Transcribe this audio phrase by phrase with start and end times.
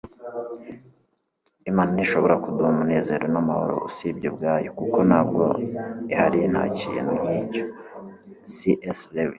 [1.69, 5.43] imana ntishobora kuduha umunezero n'amahoro usibye ubwayo, kuko ntabwo
[6.13, 7.63] ihari nta kintu nk'icyo-
[8.53, 8.55] c
[8.99, 9.29] s lewis